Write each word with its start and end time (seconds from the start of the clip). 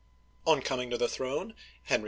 On 0.47 0.61
coming 0.63 0.89
to 0.89 0.97
the 0.97 1.07
throne, 1.07 1.53
Henry 1.83 1.99
II. 1.99 1.99